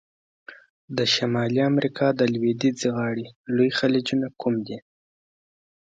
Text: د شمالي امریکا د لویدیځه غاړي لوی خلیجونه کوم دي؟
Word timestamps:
د 0.97 0.99
شمالي 1.13 1.61
امریکا 1.71 2.07
د 2.19 2.21
لویدیځه 2.33 2.89
غاړي 2.97 3.25
لوی 3.55 3.69
خلیجونه 3.79 4.27
کوم 4.41 4.55
دي؟ 4.67 4.77